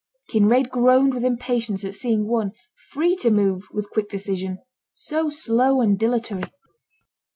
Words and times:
Kinraid 0.31 0.71
groaned 0.71 1.13
with 1.13 1.23
impatience 1.23 1.85
at 1.85 1.93
seeing 1.93 2.27
one, 2.27 2.53
free 2.89 3.15
to 3.17 3.29
move 3.29 3.67
with 3.71 3.91
quick 3.91 4.09
decision, 4.09 4.57
so 4.95 5.29
slow 5.29 5.79
and 5.79 5.99
dilatory. 5.99 6.41